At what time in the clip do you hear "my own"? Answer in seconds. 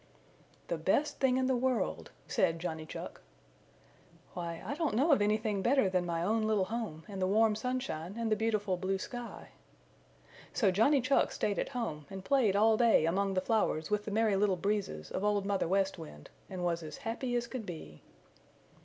6.07-6.41